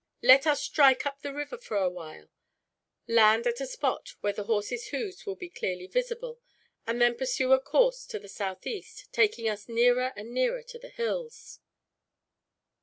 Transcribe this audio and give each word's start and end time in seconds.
Let 0.23 0.47
us 0.47 0.61
then 0.67 0.73
strike 0.73 1.05
up 1.05 1.21
the 1.21 1.31
river 1.31 1.59
for 1.59 1.77
awhile, 1.77 2.31
land 3.07 3.45
at 3.45 3.61
a 3.61 3.67
spot 3.67 4.15
where 4.21 4.33
the 4.33 4.45
horses' 4.45 4.87
hoofs 4.87 5.27
will 5.27 5.35
be 5.35 5.47
clearly 5.47 5.85
visible, 5.85 6.39
and 6.87 6.99
then 6.99 7.13
pursue 7.15 7.53
a 7.53 7.59
course 7.59 8.07
to 8.07 8.17
the 8.17 8.27
southeast, 8.27 9.09
taking 9.13 9.47
us 9.47 9.69
nearer 9.69 10.11
and 10.15 10.33
nearer 10.33 10.63
to 10.63 10.79
the 10.79 10.89
hills. 10.89 11.59